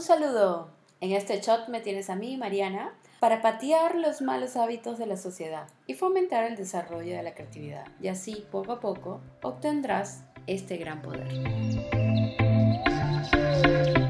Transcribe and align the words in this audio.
Un 0.00 0.06
saludo. 0.06 0.70
En 1.02 1.12
este 1.12 1.42
shot 1.42 1.68
me 1.68 1.80
tienes 1.80 2.08
a 2.08 2.16
mí, 2.16 2.38
Mariana, 2.38 2.94
para 3.20 3.42
patear 3.42 3.96
los 3.96 4.22
malos 4.22 4.56
hábitos 4.56 4.96
de 4.96 5.04
la 5.04 5.18
sociedad 5.18 5.66
y 5.86 5.92
fomentar 5.92 6.44
el 6.44 6.56
desarrollo 6.56 7.14
de 7.14 7.22
la 7.22 7.34
creatividad. 7.34 7.84
Y 8.00 8.08
así, 8.08 8.46
poco 8.50 8.72
a 8.72 8.80
poco, 8.80 9.20
obtendrás 9.42 10.22
este 10.46 10.78
gran 10.78 11.02
poder. 11.02 11.28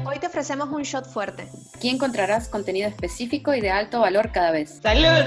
Hoy 0.05 0.17
te 0.21 0.27
ofrecemos 0.27 0.69
un 0.69 0.83
shot 0.83 1.07
fuerte. 1.07 1.49
Aquí 1.75 1.89
encontrarás 1.89 2.47
contenido 2.47 2.87
específico 2.87 3.53
y 3.53 3.59
de 3.59 3.71
alto 3.71 3.99
valor 3.99 4.31
cada 4.31 4.51
vez. 4.51 4.79
¡Salud! 4.81 5.25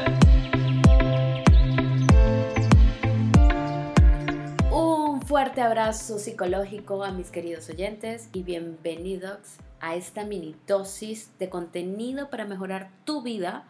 Fuerte 5.34 5.62
abrazo 5.62 6.20
psicológico 6.20 7.02
a 7.02 7.10
mis 7.10 7.32
queridos 7.32 7.68
oyentes 7.68 8.28
y 8.32 8.44
bienvenidos 8.44 9.56
a 9.80 9.96
esta 9.96 10.24
mini 10.24 10.54
dosis 10.64 11.36
de 11.40 11.48
contenido 11.48 12.30
para 12.30 12.44
mejorar 12.44 12.92
tu 13.04 13.20
vida 13.20 13.64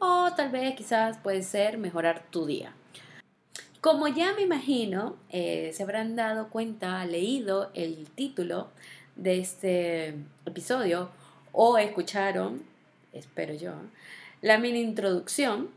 o 0.00 0.32
tal 0.36 0.50
vez 0.50 0.74
quizás 0.74 1.18
puede 1.18 1.44
ser 1.44 1.78
mejorar 1.78 2.24
tu 2.30 2.46
día. 2.46 2.72
Como 3.80 4.08
ya 4.08 4.34
me 4.34 4.42
imagino, 4.42 5.14
eh, 5.30 5.70
se 5.72 5.84
habrán 5.84 6.16
dado 6.16 6.48
cuenta, 6.48 7.06
leído 7.06 7.70
el 7.74 8.08
título 8.16 8.70
de 9.14 9.38
este 9.38 10.16
episodio 10.46 11.10
o 11.52 11.78
escucharon, 11.78 12.64
espero 13.12 13.54
yo, 13.54 13.74
la 14.42 14.58
mini 14.58 14.80
introducción 14.80 15.70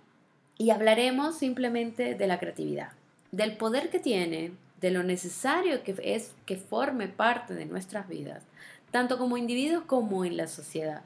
y 0.58 0.72
hablaremos 0.72 1.38
simplemente 1.38 2.16
de 2.16 2.26
la 2.26 2.40
creatividad, 2.40 2.94
del 3.32 3.56
poder 3.56 3.92
que 3.92 4.00
tiene, 4.00 4.54
de 4.82 4.92
lo 4.92 5.04
necesario 5.04 5.84
que 5.84 5.96
es 6.04 6.34
que 6.46 6.56
forme 6.56 7.08
parte 7.08 7.54
de 7.54 7.66
nuestras 7.66 8.08
vidas, 8.08 8.44
tanto 8.92 9.18
como 9.18 9.38
individuos 9.38 9.84
como 9.86 10.26
en 10.26 10.38
la 10.38 10.48
sociedad. 10.48 11.02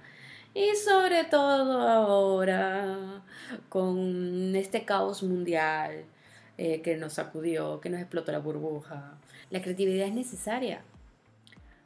Y 0.53 0.75
sobre 0.75 1.23
todo 1.23 1.81
ahora, 1.81 3.21
con 3.69 4.53
este 4.55 4.83
caos 4.83 5.23
mundial 5.23 6.03
eh, 6.57 6.81
que 6.81 6.97
nos 6.97 7.13
sacudió, 7.13 7.79
que 7.79 7.89
nos 7.89 8.01
explotó 8.01 8.33
la 8.33 8.39
burbuja, 8.39 9.17
la 9.49 9.61
creatividad 9.61 10.07
es 10.07 10.13
necesaria. 10.13 10.81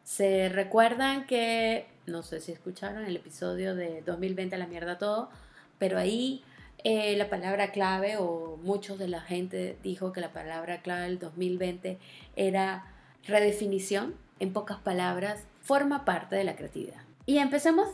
Se 0.04 0.50
recuerdan 0.50 1.28
que, 1.28 1.88
no 2.08 2.24
sé 2.24 2.40
si 2.42 2.52
escucharon 2.52 3.06
el 3.06 3.16
episodio 3.16 3.76
de 3.76 4.02
2020 4.02 4.56
a 4.56 4.58
la 4.58 4.68
mierda 4.68 4.98
todo, 4.98 5.30
pero 5.78 6.00
ahí 6.00 6.44
eh, 6.86 7.16
la 7.18 7.32
palabra 7.32 7.72
clave, 7.72 8.18
o 8.18 8.60
muchos 8.62 9.00
de 9.00 9.08
la 9.08 9.20
gente 9.20 9.76
dijo 9.82 10.14
que 10.14 10.22
la 10.22 10.32
palabra 10.32 10.84
clave 10.84 11.06
del 11.06 11.18
2020 11.18 11.98
era 12.36 12.86
redefinición, 13.26 14.14
en 14.40 14.54
pocas 14.54 14.78
palabras, 14.78 15.46
forma 15.64 16.06
parte 16.06 16.36
de 16.36 16.44
la 16.44 16.56
creatividad. 16.56 17.02
Y 17.26 17.40
empecemos 17.40 17.88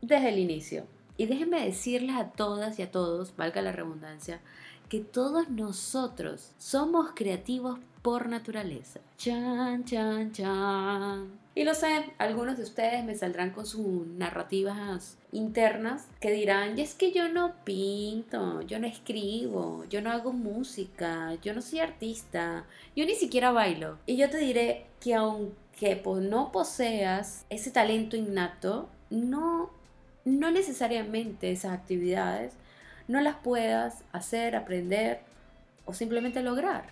desde 0.00 0.30
el 0.30 0.38
inicio. 0.38 0.86
Y 1.18 1.26
déjenme 1.26 1.62
decirles 1.66 2.16
a 2.16 2.30
todas 2.30 2.78
y 2.78 2.82
a 2.82 2.90
todos, 2.90 3.36
valga 3.36 3.60
la 3.60 3.72
redundancia, 3.72 4.40
que 4.88 5.00
todos 5.00 5.48
nosotros 5.48 6.52
somos 6.58 7.10
creativos 7.14 7.78
por 8.02 8.28
naturaleza. 8.28 9.00
Chan, 9.16 9.84
chan, 9.84 10.32
chan. 10.32 11.44
Y 11.54 11.62
lo 11.62 11.74
sé, 11.74 12.12
algunos 12.18 12.56
de 12.56 12.64
ustedes 12.64 13.04
me 13.04 13.14
saldrán 13.14 13.50
con 13.50 13.64
sus 13.64 14.06
narrativas 14.08 15.16
internas 15.30 16.08
que 16.20 16.32
dirán, 16.32 16.76
y 16.78 16.82
es 16.82 16.94
que 16.94 17.12
yo 17.12 17.28
no 17.28 17.54
pinto, 17.64 18.60
yo 18.62 18.80
no 18.80 18.88
escribo, 18.88 19.84
yo 19.88 20.02
no 20.02 20.10
hago 20.10 20.32
música, 20.32 21.34
yo 21.42 21.54
no 21.54 21.62
soy 21.62 21.78
artista, 21.78 22.64
yo 22.96 23.06
ni 23.06 23.14
siquiera 23.14 23.52
bailo. 23.52 23.98
Y 24.04 24.16
yo 24.16 24.28
te 24.30 24.38
diré 24.38 24.86
que 25.00 25.14
aunque 25.14 26.02
no 26.04 26.52
poseas 26.52 27.46
ese 27.50 27.70
talento 27.70 28.16
innato, 28.16 28.88
no, 29.10 29.70
no 30.24 30.50
necesariamente 30.50 31.52
esas 31.52 31.72
actividades 31.72 32.52
no 33.08 33.20
las 33.20 33.36
puedas 33.36 34.02
hacer, 34.12 34.56
aprender 34.56 35.20
o 35.84 35.94
simplemente 35.94 36.42
lograr. 36.42 36.84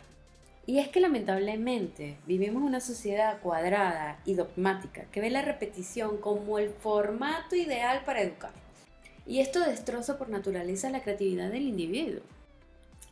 Y 0.64 0.78
es 0.78 0.88
que 0.88 1.00
lamentablemente 1.00 2.18
vivimos 2.26 2.62
una 2.62 2.80
sociedad 2.80 3.40
cuadrada 3.40 4.20
y 4.24 4.34
dogmática 4.34 5.04
que 5.10 5.20
ve 5.20 5.30
la 5.30 5.42
repetición 5.42 6.18
como 6.18 6.58
el 6.58 6.70
formato 6.70 7.56
ideal 7.56 8.02
para 8.04 8.22
educar. 8.22 8.52
Y 9.26 9.40
esto 9.40 9.60
destroza 9.60 10.18
por 10.18 10.28
naturaleza 10.28 10.90
la 10.90 11.02
creatividad 11.02 11.50
del 11.50 11.62
individuo. 11.62 12.22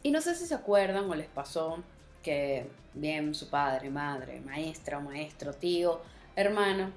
Y 0.02 0.12
no 0.12 0.20
sé 0.20 0.34
si 0.34 0.46
se 0.46 0.54
acuerdan 0.54 1.10
o 1.10 1.14
les 1.14 1.26
pasó 1.26 1.82
que 2.22 2.66
bien 2.94 3.34
su 3.34 3.48
padre, 3.48 3.90
madre, 3.90 4.40
maestra 4.40 4.98
o 4.98 5.00
maestro, 5.00 5.52
tío, 5.52 6.00
hermano, 6.36 6.90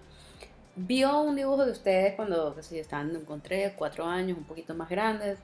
vio 0.75 1.21
un 1.21 1.35
dibujo 1.35 1.65
de 1.65 1.71
ustedes 1.71 2.15
cuando 2.15 2.55
que 2.55 2.79
estaban 2.79 3.25
con 3.25 3.41
3, 3.41 3.73
4 3.75 4.05
años, 4.05 4.37
un 4.37 4.45
poquito 4.45 4.73
más 4.75 4.89
grandes, 4.89 5.37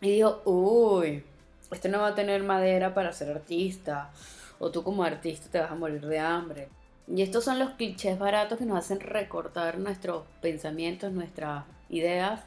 y 0.00 0.10
dijo, 0.10 0.42
uy, 0.44 1.24
este 1.70 1.88
no 1.88 2.00
va 2.00 2.08
a 2.08 2.14
tener 2.14 2.42
madera 2.42 2.94
para 2.94 3.12
ser 3.12 3.30
artista, 3.30 4.10
o 4.58 4.70
tú 4.70 4.82
como 4.82 5.04
artista 5.04 5.48
te 5.50 5.60
vas 5.60 5.70
a 5.70 5.74
morir 5.74 6.06
de 6.06 6.18
hambre. 6.18 6.68
Y 7.06 7.22
estos 7.22 7.44
son 7.44 7.58
los 7.58 7.70
clichés 7.70 8.18
baratos 8.18 8.58
que 8.58 8.64
nos 8.64 8.78
hacen 8.78 9.00
recortar 9.00 9.78
nuestros 9.78 10.24
pensamientos, 10.40 11.12
nuestras 11.12 11.64
ideas 11.88 12.40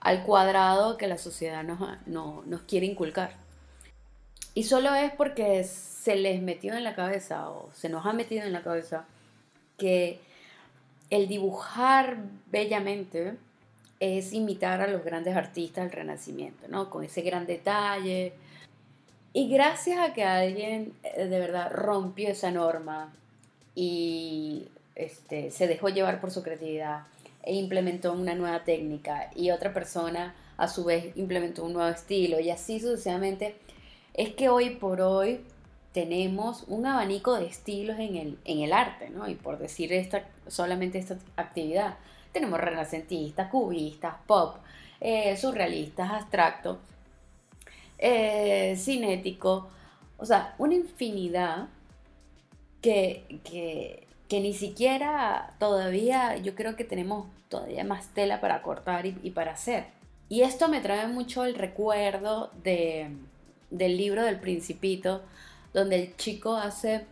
al 0.00 0.22
cuadrado 0.22 0.98
que 0.98 1.06
la 1.06 1.18
sociedad 1.18 1.64
nos, 1.64 1.80
nos 2.06 2.60
quiere 2.62 2.86
inculcar. 2.86 3.36
Y 4.54 4.64
solo 4.64 4.94
es 4.94 5.12
porque 5.12 5.64
se 5.64 6.16
les 6.16 6.42
metió 6.42 6.74
en 6.74 6.84
la 6.84 6.94
cabeza 6.94 7.48
o 7.50 7.70
se 7.72 7.88
nos 7.88 8.04
ha 8.06 8.12
metido 8.12 8.44
en 8.44 8.52
la 8.52 8.62
cabeza 8.62 9.06
que 9.78 10.20
el 11.10 11.26
dibujar 11.26 12.18
bellamente 12.50 13.36
es 14.04 14.32
imitar 14.32 14.80
a 14.80 14.86
los 14.86 15.04
grandes 15.04 15.36
artistas 15.36 15.84
del 15.84 15.92
Renacimiento, 15.92 16.68
¿no? 16.68 16.90
Con 16.90 17.04
ese 17.04 17.22
gran 17.22 17.46
detalle. 17.46 18.32
Y 19.32 19.48
gracias 19.48 19.98
a 19.98 20.12
que 20.12 20.24
alguien 20.24 20.92
eh, 21.02 21.26
de 21.26 21.38
verdad 21.38 21.72
rompió 21.72 22.28
esa 22.28 22.50
norma 22.50 23.12
y 23.74 24.68
este, 24.94 25.50
se 25.50 25.66
dejó 25.66 25.88
llevar 25.88 26.20
por 26.20 26.30
su 26.30 26.42
creatividad 26.42 27.02
e 27.42 27.54
implementó 27.54 28.12
una 28.12 28.34
nueva 28.34 28.64
técnica 28.64 29.30
y 29.34 29.50
otra 29.50 29.72
persona 29.72 30.34
a 30.56 30.68
su 30.68 30.84
vez 30.84 31.16
implementó 31.16 31.64
un 31.64 31.72
nuevo 31.72 31.88
estilo 31.88 32.38
y 32.40 32.50
así 32.50 32.78
sucesivamente, 32.80 33.56
es 34.14 34.34
que 34.34 34.48
hoy 34.48 34.70
por 34.70 35.00
hoy 35.00 35.40
tenemos 35.92 36.64
un 36.68 36.86
abanico 36.86 37.34
de 37.34 37.46
estilos 37.46 37.98
en 37.98 38.16
el, 38.16 38.38
en 38.44 38.60
el 38.60 38.72
arte, 38.72 39.10
¿no? 39.10 39.28
Y 39.28 39.34
por 39.34 39.58
decir 39.58 39.92
esta, 39.92 40.24
solamente 40.48 40.98
esta 40.98 41.18
actividad, 41.36 41.96
tenemos 42.34 42.60
renacentistas, 42.60 43.48
cubistas, 43.48 44.16
pop, 44.26 44.56
eh, 45.00 45.36
surrealistas, 45.36 46.10
abstractos, 46.10 46.78
eh, 47.96 48.74
cinético, 48.76 49.70
o 50.18 50.26
sea, 50.26 50.54
una 50.58 50.74
infinidad 50.74 51.68
que, 52.82 53.40
que, 53.44 54.06
ni 54.40 54.52
siquiera 54.52 55.54
todavía 55.60 56.36
yo 56.38 56.56
creo 56.56 56.74
que 56.74 56.82
tenemos 56.82 57.28
todavía 57.48 57.84
más 57.84 58.08
tela 58.08 58.40
para 58.40 58.62
cortar 58.62 59.06
y, 59.06 59.30
para 59.30 59.52
hacer. 59.52 59.86
Y 60.28 60.42
esto 60.42 60.68
me 60.68 60.80
trae 60.80 61.06
mucho 61.06 61.44
el 61.44 61.54
recuerdo 61.54 62.50
de, 62.64 63.10
del 63.70 63.96
libro 63.96 64.24
del 64.24 64.40
principito, 64.40 65.22
donde 65.72 66.02
el 66.02 66.16
chico 66.16 66.56
hace 66.56 67.06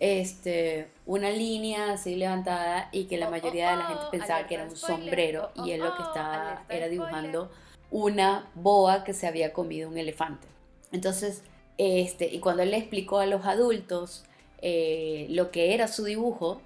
este, 0.00 0.88
una 1.06 1.30
línea 1.30 1.92
así 1.92 2.14
levantada 2.14 2.88
y 2.92 3.04
que 3.04 3.18
la 3.18 3.28
mayoría 3.28 3.72
de 3.72 3.76
la 3.78 3.86
gente 3.86 4.04
pensaba 4.10 4.46
que 4.46 4.54
era 4.54 4.64
un 4.64 4.76
sombrero 4.76 5.50
y 5.56 5.72
él 5.72 5.80
lo 5.80 5.96
que 5.96 6.02
estaba 6.02 6.64
era 6.68 6.88
dibujando 6.88 7.50
una 7.90 8.48
boa 8.54 9.02
que 9.02 9.12
se 9.12 9.26
había 9.26 9.52
comido 9.52 9.88
un 9.88 9.98
elefante. 9.98 10.46
Entonces, 10.92 11.42
este, 11.78 12.32
y 12.32 12.38
cuando 12.38 12.62
él 12.62 12.70
le 12.70 12.78
explicó 12.78 13.18
a 13.18 13.26
los 13.26 13.44
adultos 13.44 14.24
eh, 14.62 15.26
lo 15.30 15.50
que 15.50 15.74
era 15.74 15.88
su 15.88 16.04
dibujo, 16.04 16.60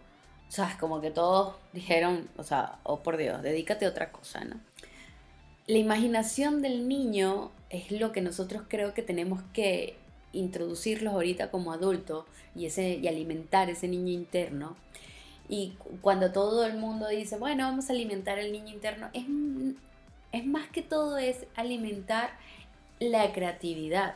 o 0.48 0.54
sea, 0.54 0.76
como 0.78 1.00
que 1.00 1.10
todos 1.10 1.54
dijeron, 1.72 2.28
o 2.36 2.42
sea, 2.42 2.80
oh 2.82 3.02
por 3.02 3.16
Dios, 3.16 3.42
dedícate 3.42 3.86
a 3.86 3.88
otra 3.88 4.12
cosa, 4.12 4.44
¿no? 4.44 4.60
La 5.66 5.78
imaginación 5.78 6.60
del 6.60 6.88
niño 6.88 7.50
es 7.70 7.92
lo 7.92 8.12
que 8.12 8.20
nosotros 8.20 8.64
creo 8.68 8.92
que 8.92 9.02
tenemos 9.02 9.40
que 9.54 9.96
introducirlos 10.32 11.14
ahorita 11.14 11.50
como 11.50 11.72
adultos 11.72 12.24
y, 12.54 12.66
ese, 12.66 12.98
y 13.02 13.08
alimentar 13.08 13.70
ese 13.70 13.88
niño 13.88 14.12
interno. 14.12 14.76
Y 15.48 15.74
cuando 16.00 16.32
todo 16.32 16.64
el 16.64 16.76
mundo 16.76 17.08
dice, 17.08 17.36
bueno, 17.36 17.64
vamos 17.64 17.90
a 17.90 17.92
alimentar 17.92 18.38
el 18.38 18.52
niño 18.52 18.72
interno, 18.72 19.08
es, 19.12 19.24
es 20.32 20.46
más 20.46 20.68
que 20.68 20.82
todo 20.82 21.18
es 21.18 21.44
alimentar 21.56 22.30
la 23.00 23.32
creatividad. 23.32 24.14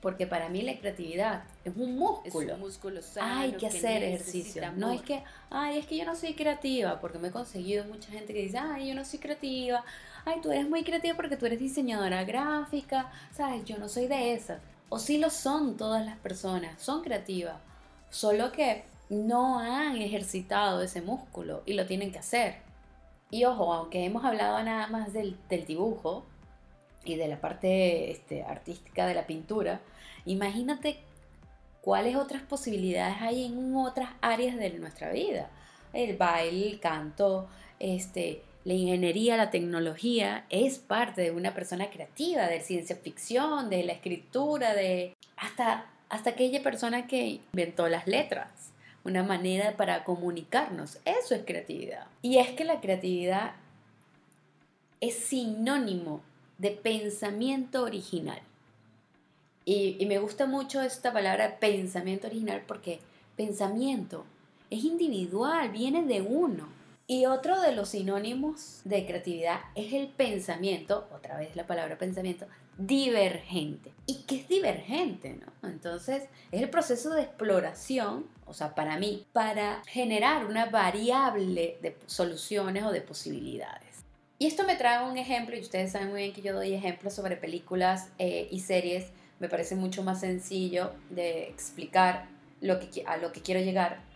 Porque 0.00 0.26
para 0.26 0.48
mí 0.48 0.62
la 0.62 0.76
creatividad 0.78 1.44
es 1.64 1.76
un 1.76 1.96
músculo. 1.96 2.48
Es 2.48 2.54
un 2.54 2.60
músculo 2.60 3.00
Hay 3.20 3.52
que, 3.52 3.68
hacer 3.68 4.02
ejercicio. 4.02 4.72
No 4.72 4.90
es 4.90 5.00
que, 5.02 5.22
ay, 5.48 5.78
es 5.78 5.86
que 5.86 5.96
yo 5.96 6.04
no 6.04 6.16
soy 6.16 6.34
creativa, 6.34 7.00
porque 7.00 7.18
me 7.18 7.28
he 7.28 7.30
conseguido 7.30 7.84
mucha 7.84 8.10
gente 8.10 8.34
que 8.34 8.42
dice, 8.42 8.58
ay, 8.58 8.88
yo 8.88 8.96
no 8.96 9.04
soy 9.04 9.20
creativa. 9.20 9.84
Ay, 10.24 10.40
tú 10.42 10.50
eres 10.50 10.68
muy 10.68 10.82
creativa 10.82 11.14
porque 11.14 11.36
tú 11.36 11.46
eres 11.46 11.60
diseñadora 11.60 12.24
gráfica. 12.24 13.12
¿Sabes? 13.32 13.64
Yo 13.64 13.78
no 13.78 13.88
soy 13.88 14.08
de 14.08 14.34
esas 14.34 14.58
o 14.92 14.98
sí 14.98 15.16
lo 15.16 15.30
son 15.30 15.78
todas 15.78 16.04
las 16.04 16.18
personas, 16.18 16.78
son 16.82 17.02
creativas, 17.02 17.56
solo 18.10 18.52
que 18.52 18.84
no 19.08 19.58
han 19.58 19.96
ejercitado 19.96 20.82
ese 20.82 21.00
músculo 21.00 21.62
y 21.64 21.72
lo 21.72 21.86
tienen 21.86 22.12
que 22.12 22.18
hacer. 22.18 22.56
Y 23.30 23.46
ojo, 23.46 23.72
aunque 23.72 24.04
hemos 24.04 24.22
hablado 24.22 24.62
nada 24.62 24.88
más 24.88 25.14
del, 25.14 25.38
del 25.48 25.64
dibujo 25.64 26.26
y 27.06 27.14
de 27.14 27.26
la 27.26 27.40
parte 27.40 28.10
este, 28.10 28.42
artística 28.42 29.06
de 29.06 29.14
la 29.14 29.26
pintura, 29.26 29.80
imagínate 30.26 30.98
cuáles 31.80 32.14
otras 32.14 32.42
posibilidades 32.42 33.16
hay 33.22 33.46
en 33.46 33.74
otras 33.74 34.10
áreas 34.20 34.58
de 34.58 34.78
nuestra 34.78 35.10
vida. 35.10 35.48
El 35.94 36.18
baile, 36.18 36.68
el 36.68 36.80
canto, 36.80 37.48
este, 37.78 38.42
la 38.64 38.74
ingeniería, 38.74 39.36
la 39.36 39.50
tecnología, 39.50 40.46
es 40.48 40.78
parte 40.78 41.22
de 41.22 41.30
una 41.32 41.54
persona 41.54 41.90
creativa, 41.90 42.46
de 42.46 42.60
ciencia 42.60 42.96
ficción, 42.96 43.70
de 43.70 43.82
la 43.82 43.92
escritura, 43.92 44.74
de 44.74 45.16
hasta, 45.36 45.86
hasta 46.08 46.30
aquella 46.30 46.62
persona 46.62 47.06
que 47.06 47.40
inventó 47.52 47.88
las 47.88 48.06
letras, 48.06 48.48
una 49.04 49.24
manera 49.24 49.76
para 49.76 50.04
comunicarnos. 50.04 50.98
Eso 51.04 51.34
es 51.34 51.42
creatividad. 51.44 52.06
Y 52.22 52.38
es 52.38 52.50
que 52.50 52.64
la 52.64 52.80
creatividad 52.80 53.52
es 55.00 55.16
sinónimo 55.16 56.22
de 56.58 56.70
pensamiento 56.70 57.82
original. 57.82 58.40
Y, 59.64 59.96
y 59.98 60.06
me 60.06 60.18
gusta 60.18 60.46
mucho 60.46 60.82
esta 60.82 61.12
palabra 61.12 61.58
pensamiento 61.58 62.28
original 62.28 62.62
porque 62.66 63.00
pensamiento 63.36 64.24
es 64.70 64.84
individual, 64.84 65.70
viene 65.70 66.04
de 66.04 66.20
uno 66.20 66.81
y 67.12 67.26
otro 67.26 67.60
de 67.60 67.72
los 67.72 67.90
sinónimos 67.90 68.80
de 68.86 69.04
creatividad 69.04 69.60
es 69.74 69.92
el 69.92 70.08
pensamiento, 70.08 71.10
otra 71.14 71.36
vez 71.36 71.54
la 71.56 71.66
palabra 71.66 71.98
pensamiento, 71.98 72.46
divergente. 72.78 73.92
¿Y 74.06 74.22
qué 74.22 74.36
es 74.36 74.48
divergente? 74.48 75.34
No? 75.34 75.68
Entonces, 75.68 76.22
es 76.50 76.62
el 76.62 76.70
proceso 76.70 77.10
de 77.10 77.24
exploración, 77.24 78.24
o 78.46 78.54
sea, 78.54 78.74
para 78.74 78.98
mí, 78.98 79.26
para 79.34 79.82
generar 79.86 80.46
una 80.46 80.70
variable 80.70 81.76
de 81.82 81.98
soluciones 82.06 82.82
o 82.82 82.92
de 82.92 83.02
posibilidades. 83.02 84.06
Y 84.38 84.46
esto 84.46 84.64
me 84.64 84.76
trae 84.76 85.06
un 85.06 85.18
ejemplo, 85.18 85.54
y 85.54 85.60
ustedes 85.60 85.92
saben 85.92 86.08
muy 86.08 86.22
bien 86.22 86.32
que 86.32 86.40
yo 86.40 86.54
doy 86.54 86.72
ejemplos 86.72 87.12
sobre 87.12 87.36
películas 87.36 88.08
eh, 88.18 88.48
y 88.50 88.60
series, 88.60 89.10
me 89.38 89.50
parece 89.50 89.76
mucho 89.76 90.02
más 90.02 90.20
sencillo 90.20 90.94
de 91.10 91.42
explicar 91.46 92.24
a 93.06 93.16
lo 93.18 93.32
que 93.32 93.42
quiero 93.42 93.60
llegar 93.60 94.11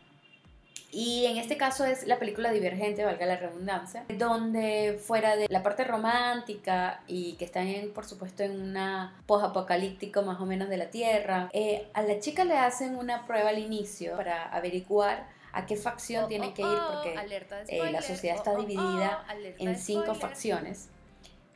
y 0.98 1.26
en 1.26 1.36
este 1.36 1.58
caso 1.58 1.84
es 1.84 2.06
la 2.06 2.18
película 2.18 2.50
Divergente, 2.52 3.04
valga 3.04 3.26
la 3.26 3.36
redundancia, 3.36 4.06
donde 4.16 4.98
fuera 4.98 5.36
de 5.36 5.46
la 5.50 5.62
parte 5.62 5.84
romántica 5.84 7.02
y 7.06 7.34
que 7.34 7.44
están, 7.44 7.66
en, 7.66 7.92
por 7.92 8.06
supuesto, 8.06 8.44
en 8.44 8.58
una 8.58 9.14
post-apocalíptico 9.26 10.22
más 10.22 10.40
o 10.40 10.46
menos 10.46 10.70
de 10.70 10.78
la 10.78 10.86
Tierra, 10.86 11.50
eh, 11.52 11.90
a 11.92 12.00
la 12.00 12.18
chica 12.18 12.44
le 12.44 12.56
hacen 12.56 12.96
una 12.96 13.26
prueba 13.26 13.50
al 13.50 13.58
inicio 13.58 14.16
para 14.16 14.44
averiguar 14.44 15.28
a 15.52 15.66
qué 15.66 15.76
facción 15.76 16.24
oh, 16.24 16.28
tiene 16.28 16.54
que 16.54 16.62
ir 16.62 16.68
oh, 16.68 16.92
porque 16.94 17.14
eh, 17.68 17.92
la 17.92 18.00
sociedad 18.00 18.36
está 18.36 18.52
oh, 18.52 18.62
dividida 18.62 19.22
en 19.58 19.76
cinco 19.76 20.14
facciones. 20.14 20.88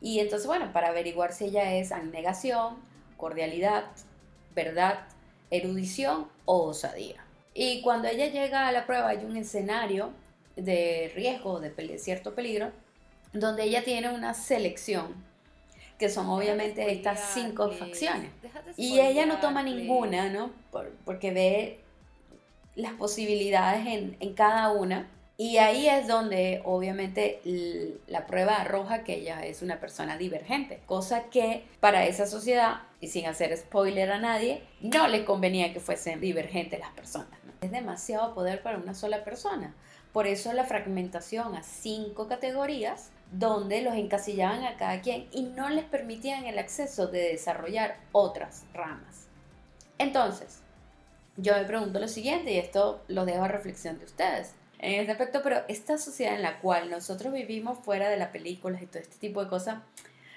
Y 0.03 0.21
entonces, 0.21 0.47
bueno, 0.47 0.71
para 0.75 0.89
averiguar 0.89 1.33
si 1.33 1.47
ella 1.47 1.77
es 1.77 1.93
abnegación, 1.93 2.77
cordialidad, 3.17 3.85
verdad, 4.55 5.07
erudición 5.51 6.29
o 6.45 6.65
osadía. 6.65 7.25
Y 7.63 7.83
cuando 7.83 8.09
ella 8.09 8.29
llega 8.29 8.69
a 8.69 8.73
la 8.73 8.87
prueba 8.87 9.11
hay 9.11 9.23
un 9.23 9.37
escenario 9.37 10.13
de 10.57 11.13
riesgo, 11.15 11.61
de 11.61 11.99
cierto 11.99 12.35
peligro, 12.35 12.73
donde 13.35 13.65
ella 13.65 13.85
tiene 13.85 14.09
una 14.09 14.33
selección, 14.33 15.15
que 15.99 16.09
son 16.09 16.31
obviamente 16.31 16.91
estas 16.91 17.35
cinco 17.35 17.71
facciones. 17.71 18.31
Y 18.79 18.99
ella 18.99 19.27
no 19.27 19.41
toma 19.41 19.63
ninguna, 19.63 20.31
¿no? 20.31 20.53
porque 21.05 21.33
ve 21.33 21.81
las 22.77 22.95
posibilidades 22.95 23.87
en, 23.87 24.17
en 24.21 24.33
cada 24.33 24.71
una 24.71 25.11
y 25.41 25.57
ahí 25.57 25.89
es 25.89 26.07
donde 26.07 26.61
obviamente 26.67 27.41
la 28.07 28.27
prueba 28.27 28.57
arroja 28.57 29.05
que 29.05 29.15
ella 29.15 29.47
es 29.47 29.63
una 29.63 29.81
persona 29.81 30.19
divergente, 30.19 30.81
cosa 30.85 31.31
que 31.31 31.65
para 31.81 32.05
esa 32.05 32.27
sociedad, 32.27 32.83
y 33.01 33.09
sin 33.09 33.25
hacer 33.25 33.57
spoiler 33.57 34.13
a 34.13 34.19
nadie, 34.19 34.63
no 34.83 35.09
le 35.09 35.25
convenía 35.25 35.73
que 35.73 35.81
fuesen 35.81 36.21
divergentes 36.21 36.79
las 36.79 36.91
personas. 36.91 37.40
Es 37.61 37.71
demasiado 37.71 38.35
poder 38.35 38.63
para 38.63 38.79
una 38.79 38.95
sola 38.95 39.25
persona. 39.25 39.75
Por 40.13 40.27
eso 40.27 40.53
la 40.53 40.65
fragmentación 40.65 41.55
a 41.55 41.63
cinco 41.63 42.27
categorías 42.27 43.11
donde 43.31 43.83
los 43.83 43.95
encasillaban 43.95 44.65
a 44.65 44.77
cada 44.77 45.01
quien 45.03 45.29
y 45.31 45.43
no 45.43 45.69
les 45.69 45.85
permitían 45.85 46.47
el 46.47 46.59
acceso 46.59 47.07
de 47.07 47.31
desarrollar 47.33 47.99
otras 48.13 48.65
ramas. 48.73 49.29
Entonces, 49.99 50.61
yo 51.37 51.55
me 51.55 51.65
pregunto 51.65 52.01
lo 52.01 52.09
siguiente 52.09 52.53
y 52.53 52.59
esto 52.59 53.03
lo 53.09 53.25
dejo 53.25 53.45
a 53.45 53.49
reflexión 53.49 53.99
de 53.99 54.07
ustedes 54.07 54.55
en 54.81 55.01
ese 55.01 55.13
aspecto, 55.13 55.43
pero 55.43 55.63
esta 55.69 55.99
sociedad 55.99 56.35
en 56.35 56.43
la 56.43 56.59
cual 56.61 56.91
nosotros 56.91 57.33
vivimos 57.33 57.79
fuera 57.79 58.09
de 58.09 58.17
las 58.17 58.29
películas 58.29 58.81
y 58.81 58.87
todo 58.87 59.03
este 59.03 59.19
tipo 59.19 59.45
de 59.45 59.51
cosas, 59.51 59.79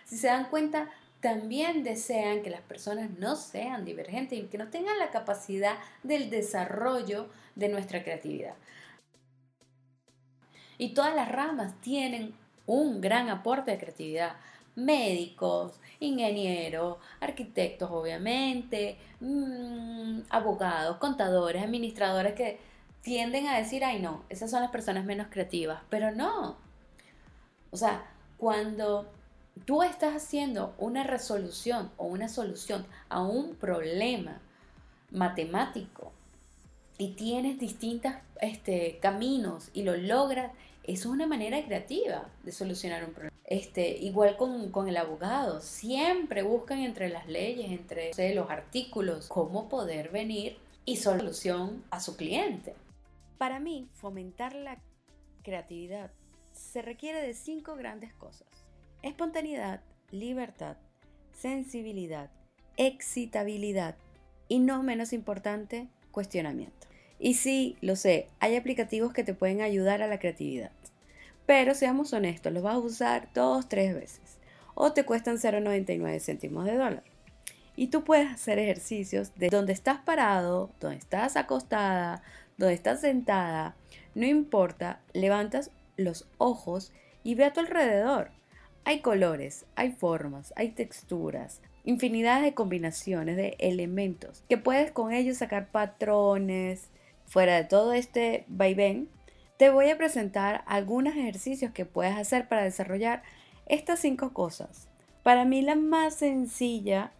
si 0.05 0.17
se 0.17 0.27
dan 0.27 0.49
cuenta, 0.49 0.89
también 1.23 1.83
desean 1.85 2.41
que 2.41 2.49
las 2.49 2.59
personas 2.59 3.09
no 3.17 3.37
sean 3.37 3.85
divergentes 3.85 4.37
y 4.37 4.43
que 4.43 4.57
no 4.57 4.67
tengan 4.67 4.99
la 4.99 5.09
capacidad 5.09 5.77
del 6.03 6.29
desarrollo 6.29 7.29
de 7.55 7.69
nuestra 7.69 8.03
creatividad. 8.03 8.55
Y 10.77 10.93
todas 10.93 11.15
las 11.15 11.31
ramas 11.31 11.79
tienen 11.79 12.35
un 12.65 12.99
gran 12.99 13.29
aporte 13.29 13.71
de 13.71 13.77
creatividad. 13.77 14.35
Médicos, 14.75 15.79
ingenieros, 16.01 16.97
arquitectos 17.21 17.89
obviamente, 17.89 18.97
mm, 19.21 20.23
abogados, 20.29 20.97
contadores, 20.97 21.63
administradores 21.63 22.33
que 22.33 22.59
tienden 23.01 23.47
a 23.47 23.57
decir, 23.57 23.85
ay 23.85 24.01
no, 24.01 24.25
esas 24.27 24.51
son 24.51 24.61
las 24.61 24.71
personas 24.71 25.05
menos 25.05 25.27
creativas, 25.29 25.83
pero 25.89 26.11
no. 26.11 26.57
O 27.71 27.77
sea, 27.77 28.03
cuando 28.37 29.09
tú 29.65 29.83
estás 29.83 30.15
haciendo 30.15 30.73
una 30.77 31.03
resolución 31.03 31.91
o 31.97 32.05
una 32.05 32.29
solución 32.29 32.85
a 33.09 33.21
un 33.21 33.55
problema 33.55 34.41
matemático 35.11 36.11
y 36.97 37.13
tienes 37.13 37.59
distintos 37.59 38.13
este, 38.41 38.99
caminos 39.01 39.69
y 39.73 39.83
lo 39.83 39.95
logras, 39.95 40.51
eso 40.83 41.09
es 41.09 41.13
una 41.13 41.27
manera 41.27 41.63
creativa 41.63 42.29
de 42.43 42.51
solucionar 42.51 43.05
un 43.05 43.13
problema. 43.13 43.33
Este, 43.45 43.97
igual 43.97 44.37
con, 44.37 44.71
con 44.71 44.87
el 44.87 44.97
abogado, 44.97 45.61
siempre 45.61 46.43
buscan 46.43 46.79
entre 46.79 47.09
las 47.09 47.27
leyes, 47.27 47.71
entre 47.71 48.33
los 48.33 48.49
artículos, 48.49 49.27
cómo 49.27 49.69
poder 49.69 50.09
venir 50.09 50.57
y 50.85 50.97
solución 50.97 51.83
a 51.89 51.99
su 51.99 52.15
cliente. 52.15 52.75
Para 53.37 53.59
mí, 53.59 53.87
fomentar 53.93 54.55
la 54.55 54.81
creatividad 55.43 56.11
se 56.53 56.81
requiere 56.81 57.21
de 57.21 57.33
cinco 57.33 57.75
grandes 57.75 58.13
cosas. 58.13 58.47
Espontaneidad, 59.03 59.81
libertad, 60.11 60.77
sensibilidad, 61.33 62.29
excitabilidad 62.77 63.95
y 64.47 64.59
no 64.59 64.81
menos 64.81 65.11
importante, 65.11 65.89
cuestionamiento. 66.11 66.87
Y 67.19 67.33
sí, 67.33 67.75
lo 67.81 67.97
sé, 67.97 68.29
hay 68.39 68.55
aplicativos 68.55 69.11
que 69.11 69.25
te 69.25 69.33
pueden 69.33 69.61
ayudar 69.61 70.01
a 70.01 70.07
la 70.07 70.19
creatividad. 70.19 70.71
Pero 71.45 71.75
seamos 71.75 72.13
honestos, 72.13 72.53
los 72.53 72.63
vas 72.63 72.75
a 72.75 72.79
usar 72.79 73.27
dos, 73.33 73.67
tres 73.67 73.93
veces. 73.93 74.37
O 74.73 74.93
te 74.93 75.03
cuestan 75.03 75.35
0,99 75.35 76.21
céntimos 76.21 76.63
de 76.63 76.77
dólar. 76.77 77.03
Y 77.75 77.87
tú 77.87 78.05
puedes 78.05 78.31
hacer 78.31 78.57
ejercicios 78.57 79.35
de 79.35 79.49
donde 79.49 79.73
estás 79.73 79.99
parado, 79.99 80.69
donde 80.79 80.99
estás 80.99 81.35
acostada, 81.35 82.23
donde 82.57 82.75
estás 82.75 83.01
sentada, 83.01 83.75
no 84.15 84.25
importa, 84.25 85.01
levantas 85.11 85.71
los 85.97 86.25
ojos 86.37 86.93
y 87.21 87.35
ve 87.35 87.43
a 87.43 87.51
tu 87.51 87.59
alrededor. 87.59 88.31
Hay 88.85 88.99
colores, 88.99 89.65
hay 89.75 89.91
formas, 89.91 90.53
hay 90.57 90.69
texturas, 90.71 91.61
infinidad 91.85 92.41
de 92.41 92.53
combinaciones 92.53 93.37
de 93.37 93.55
elementos 93.59 94.43
que 94.49 94.57
puedes 94.57 94.91
con 94.91 95.13
ellos 95.13 95.37
sacar 95.37 95.69
patrones. 95.69 96.89
Fuera 97.25 97.55
de 97.55 97.63
todo 97.63 97.93
este 97.93 98.43
vaivén, 98.47 99.07
te 99.57 99.69
voy 99.69 99.89
a 99.89 99.97
presentar 99.97 100.63
algunos 100.67 101.15
ejercicios 101.15 101.71
que 101.71 101.85
puedes 101.85 102.17
hacer 102.17 102.49
para 102.49 102.63
desarrollar 102.63 103.23
estas 103.67 104.01
cinco 104.01 104.33
cosas. 104.33 104.89
Para 105.23 105.45
mí 105.45 105.61
la 105.61 105.75
más 105.75 106.15
sencilla, 106.15 107.13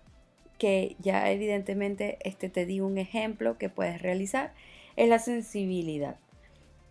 que 0.58 0.98
ya 1.00 1.32
evidentemente 1.32 2.17
este 2.24 2.50
te 2.50 2.65
di 2.65 2.82
un 2.82 2.98
ejemplo 2.98 3.58
que 3.58 3.70
puedes 3.70 4.01
realizar, 4.01 4.53
es 4.98 5.08
la 5.08 5.20
sensibilidad. 5.20 6.17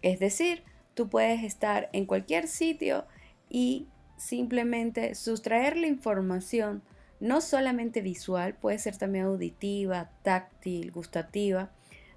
Es 0.01 0.19
decir, 0.19 0.63
tú 0.95 1.11
puedes 1.11 1.45
estar 1.45 1.91
en 1.93 2.07
cualquier 2.07 2.49
sitio 2.49 3.05
y 3.51 3.87
simplemente 4.23 5.15
sustraer 5.15 5.77
la 5.77 5.89
información, 5.89 6.83
no 7.21 7.41
solamente 7.41 8.01
visual, 8.01 8.55
puede 8.55 8.79
ser 8.79 8.97
también 8.97 9.25
auditiva, 9.25 10.11
táctil, 10.23 10.93
gustativa, 10.93 11.71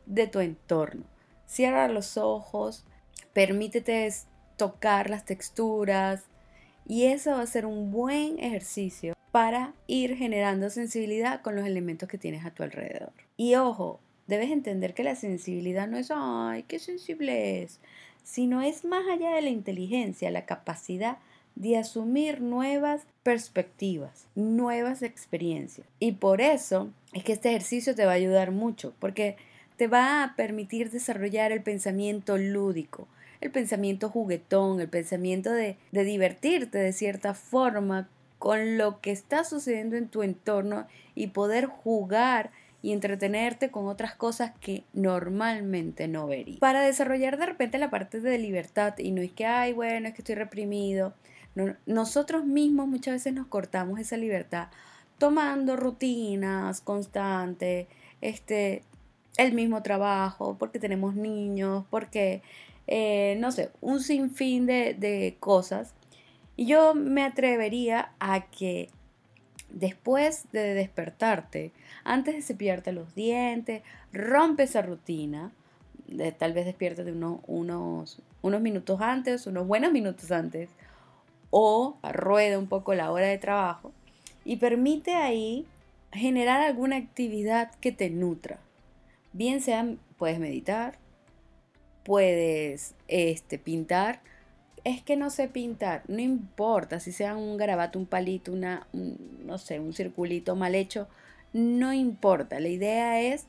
de 0.06 0.28
tu 0.28 0.40
entorno. 0.40 1.04
Cierra 1.48 1.88
los 1.88 2.18
ojos, 2.18 2.86
permítete 3.34 4.12
tocar 4.56 5.10
las 5.10 5.26
texturas 5.26 6.24
y 6.88 7.06
eso 7.06 7.32
va 7.32 7.42
a 7.42 7.48
ser 7.48 7.66
un 7.66 7.92
buen 7.92 8.40
ejercicio 8.40 9.16
para 9.32 9.74
ir 9.88 10.16
generando 10.16 10.70
sensibilidad 10.70 11.42
con 11.42 11.56
los 11.56 11.66
elementos 11.66 12.08
que 12.08 12.18
tienes 12.18 12.46
a 12.46 12.52
tu 12.52 12.64
alrededor. 12.64 13.14
Y 13.36 13.56
ojo, 13.56 14.00
debes 14.28 14.52
entender 14.52 14.94
que 14.94 15.04
la 15.04 15.16
sensibilidad 15.16 15.88
no 15.88 15.98
es, 15.98 16.12
ay, 16.16 16.64
qué 16.64 16.80
sensible 16.80 17.64
es. 17.64 17.80
sino 18.24 18.62
es 18.62 18.86
más 18.86 19.08
allá 19.08 19.36
de 19.36 19.42
la 19.44 19.50
inteligencia, 19.50 20.32
la 20.32 20.46
capacidad 20.46 21.20
de 21.56 21.78
asumir 21.78 22.42
nuevas 22.42 23.04
perspectivas, 23.24 24.28
nuevas 24.36 25.02
experiencias. 25.02 25.88
Y 26.00 26.14
por 26.14 26.42
eso 26.42 26.92
es 27.14 27.24
que 27.24 27.34
este 27.34 27.50
ejercicio 27.50 27.96
te 27.96 28.06
va 28.06 28.12
a 28.12 28.16
ayudar 28.16 28.52
mucho, 28.52 28.94
porque 29.00 29.38
te 29.78 29.88
va 29.88 30.24
a 30.24 30.36
permitir 30.36 30.92
desarrollar 30.92 31.52
el 31.52 31.62
pensamiento 31.62 32.38
lúdico, 32.38 33.08
el 33.42 33.52
pensamiento 33.52 34.10
juguetón, 34.10 34.80
el 34.80 34.90
pensamiento 34.90 35.52
de, 35.52 35.78
divertirte 35.92 36.78
de 36.78 36.94
cierta 36.94 37.34
forma 37.34 38.10
con 38.40 38.78
lo 38.78 39.02
que 39.02 39.12
está 39.12 39.44
sucediendo 39.44 39.96
en 39.96 40.08
tu 40.08 40.24
entorno 40.24 40.88
y 41.14 41.28
poder 41.28 41.66
jugar 41.66 42.52
y 42.82 42.92
entretenerte 42.92 43.72
con 43.72 43.88
otras 43.88 44.14
cosas 44.14 44.52
que 44.62 44.84
normalmente 44.94 46.08
no 46.08 46.28
verías. 46.28 46.60
Para 46.60 46.82
desarrollar 46.82 47.38
de 47.38 47.48
repente 47.48 47.80
la 47.80 47.90
parte 47.90 48.20
de 48.20 48.38
libertad 48.38 48.98
y 49.00 49.12
no 49.12 49.22
es 49.22 49.32
que, 49.32 49.46
ay, 49.46 49.74
bueno, 49.74 50.08
es 50.08 50.14
que 50.14 50.22
estoy 50.22 50.36
reprimido. 50.36 51.14
Nosotros 51.86 52.46
mismos 52.46 52.88
muchas 52.88 53.16
veces 53.16 53.34
nos 53.34 53.48
cortamos 53.48 54.00
esa 54.00 54.18
libertad 54.18 54.68
tomando 55.18 55.76
rutinas 55.76 56.82
constantes, 56.82 57.88
este, 58.22 58.84
el 59.38 59.54
mismo 59.54 59.82
trabajo, 59.82 60.58
porque 60.60 60.80
tenemos 60.80 61.16
niños, 61.16 61.86
porque, 61.90 62.42
eh, 62.88 63.38
no 63.40 63.52
sé, 63.52 63.72
un 63.82 64.02
sinfín 64.02 64.66
de, 64.66 64.94
de 64.94 65.38
cosas. 65.40 65.94
Y 66.58 66.66
yo 66.68 66.94
me 66.94 67.24
atrevería 67.24 68.12
a 68.20 68.46
que 68.50 68.90
después 69.70 70.46
de 70.52 70.74
despertarte, 70.74 71.72
antes 72.04 72.36
de 72.36 72.42
cepillarte 72.42 72.92
los 72.92 73.14
dientes, 73.16 73.84
rompe 74.14 74.64
esa 74.64 74.82
rutina, 74.82 75.52
tal 76.38 76.54
vez 76.54 76.66
despiértate 76.66 77.12
unos, 77.12 77.40
unos, 77.48 78.22
unos 78.42 78.62
minutos 78.62 79.02
antes, 79.02 79.48
unos 79.48 79.68
buenos 79.68 79.92
minutos 79.92 80.32
antes, 80.32 80.70
o 81.58 81.98
rueda 82.04 82.60
un 82.60 82.68
poco 82.68 82.96
la 82.96 83.14
hora 83.14 83.28
de 83.28 83.38
trabajo 83.38 83.94
y 84.44 84.58
permite 84.58 85.16
ahí 85.16 85.66
generar 86.12 86.60
alguna 86.60 86.98
actividad 86.98 87.74
que 87.76 87.94
te 87.94 88.10
nutra. 88.10 88.60
Bien 89.32 89.62
sea, 89.62 89.88
puedes 90.18 90.38
meditar, 90.38 90.98
puedes 92.04 92.94
este, 93.08 93.58
pintar, 93.58 94.20
es 94.84 95.02
que 95.02 95.16
no 95.16 95.30
sé 95.30 95.48
pintar, 95.48 96.04
no 96.10 96.20
importa 96.20 97.00
si 97.00 97.14
sea 97.14 97.38
un 97.38 97.56
garabato, 97.56 98.00
un 98.00 98.06
palito, 98.06 98.52
una, 98.52 98.86
no 98.92 99.58
sé, 99.58 99.80
un 99.80 99.94
circulito 99.94 100.58
mal 100.58 100.76
hecho, 100.76 101.08
no 101.54 101.94
importa. 101.94 102.60
La 102.60 102.68
idea 102.68 103.22
es 103.22 103.46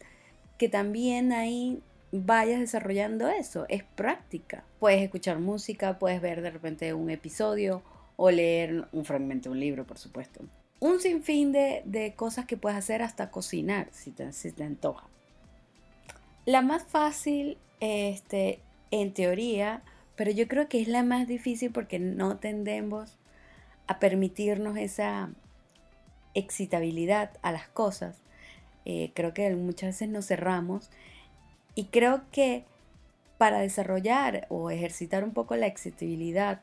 que 0.59 0.69
también 0.69 1.33
ahí 1.33 1.83
vayas 2.13 2.61
desarrollando 2.61 3.27
eso, 3.27 3.67
es 3.69 3.83
práctica. 3.83 4.63
Puedes 4.79 5.03
escuchar 5.03 5.41
música, 5.41 5.99
puedes 5.99 6.21
ver 6.21 6.41
de 6.41 6.51
repente 6.51 6.95
un 6.95 7.11
episodio 7.11 7.83
o 8.17 8.31
leer 8.31 8.89
un 8.93 9.05
fragmento 9.05 9.49
de 9.49 9.55
un 9.55 9.61
libro, 9.61 9.87
por 9.87 9.99
supuesto. 9.99 10.41
Un 10.81 11.01
sinfín 11.01 11.53
de, 11.53 11.83
de 11.85 12.15
cosas 12.15 12.47
que 12.47 12.57
puedes 12.57 12.79
hacer 12.79 13.03
hasta 13.03 13.31
cocinar, 13.31 13.89
si 13.93 14.11
te, 14.11 14.33
si 14.33 14.53
te 14.53 14.65
antoja. 14.65 15.07
La 16.45 16.63
más 16.63 16.85
fácil, 16.85 17.59
este, 17.81 18.61
en 18.91 19.13
teoría, 19.13 19.83
pero 20.17 20.31
yo 20.31 20.49
creo 20.49 20.69
que 20.69 20.81
es 20.81 20.89
la 20.89 21.03
más 21.03 21.27
difícil 21.27 21.71
porque 21.71 21.99
no 21.99 22.37
tendemos 22.39 23.19
a 23.87 23.99
permitirnos 23.99 24.77
esa 24.77 25.31
excitabilidad 26.35 27.31
a 27.43 27.53
las 27.53 27.69
cosas. 27.69 28.17
Eh, 28.85 29.11
creo 29.15 29.35
que 29.35 29.55
muchas 29.57 29.89
veces 29.89 30.09
nos 30.09 30.27
cerramos 30.27 30.91
y 31.75 31.87
creo 31.87 32.23
que 32.31 32.65
para 33.39 33.59
desarrollar 33.59 34.47
o 34.49 34.71
ejercitar 34.71 35.25
un 35.25 35.33
poco 35.33 35.57
la 35.57 35.67
excitabilidad 35.67 36.61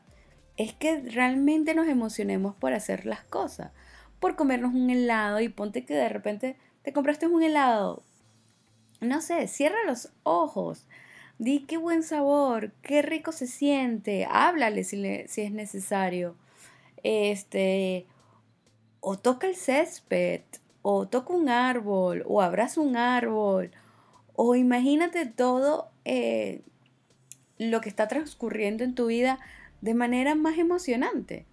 es 0.56 0.72
que 0.72 1.00
realmente 1.00 1.74
nos 1.74 1.88
emocionemos 1.88 2.54
por 2.54 2.72
hacer 2.72 3.06
las 3.06 3.24
cosas, 3.24 3.72
por 4.20 4.36
comernos 4.36 4.74
un 4.74 4.90
helado 4.90 5.40
y 5.40 5.48
ponte 5.48 5.84
que 5.84 5.94
de 5.94 6.08
repente 6.08 6.56
te 6.82 6.92
compraste 6.92 7.26
un 7.26 7.42
helado. 7.42 8.02
No 9.00 9.20
sé, 9.20 9.48
cierra 9.48 9.78
los 9.86 10.10
ojos, 10.22 10.86
Di 11.38 11.60
qué 11.66 11.78
buen 11.78 12.04
sabor, 12.04 12.70
qué 12.82 13.02
rico 13.02 13.32
se 13.32 13.46
siente. 13.46 14.26
Háblale 14.30 14.84
si, 14.84 15.04
es 15.04 15.52
necesario. 15.52 16.36
Este, 17.02 18.06
o 19.00 19.18
toca 19.18 19.48
el 19.48 19.56
césped, 19.56 20.42
o 20.82 21.08
toca 21.08 21.34
un 21.34 21.48
árbol, 21.48 22.24
o 22.26 22.40
abraza 22.40 22.80
un 22.80 22.96
árbol, 22.96 23.72
o 24.36 24.54
imagínate 24.54 25.26
todo 25.26 25.90
eh, 26.04 26.62
lo 27.58 27.80
que 27.80 27.88
está 27.88 28.08
transcurriendo 28.08 28.84
en 28.84 28.94
tu 28.94 29.06
vida 29.06 29.38
de 29.84 29.94
manera 29.94 30.34
más 30.34 30.58
emocionante. 30.58 31.46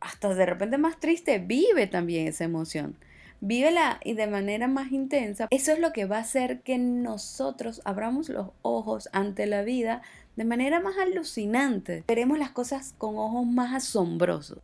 Hasta 0.00 0.34
de 0.34 0.46
repente 0.46 0.78
más 0.78 1.00
triste, 1.00 1.38
vive 1.38 1.86
también 1.86 2.28
esa 2.28 2.44
emoción 2.44 2.96
vívela 3.40 4.00
y 4.04 4.14
de 4.14 4.26
manera 4.26 4.68
más 4.68 4.92
intensa, 4.92 5.48
eso 5.50 5.72
es 5.72 5.78
lo 5.78 5.92
que 5.92 6.04
va 6.04 6.18
a 6.18 6.20
hacer 6.20 6.60
que 6.60 6.78
nosotros 6.78 7.80
abramos 7.84 8.28
los 8.28 8.48
ojos 8.62 9.08
ante 9.12 9.46
la 9.46 9.62
vida 9.62 10.02
de 10.36 10.44
manera 10.44 10.80
más 10.80 10.96
alucinante. 10.98 12.04
Veremos 12.06 12.38
las 12.38 12.50
cosas 12.50 12.94
con 12.98 13.16
ojos 13.16 13.46
más 13.46 13.74
asombrosos. 13.74 14.58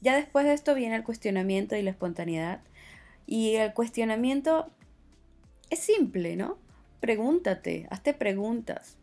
Ya 0.00 0.16
después 0.16 0.46
de 0.46 0.54
esto 0.54 0.74
viene 0.74 0.96
el 0.96 1.04
cuestionamiento 1.04 1.76
y 1.76 1.82
la 1.82 1.90
espontaneidad. 1.90 2.60
Y 3.26 3.56
el 3.56 3.74
cuestionamiento 3.74 4.70
es 5.70 5.80
simple, 5.80 6.36
¿no? 6.36 6.56
Pregúntate, 7.00 7.86
hazte 7.90 8.14
preguntas 8.14 8.96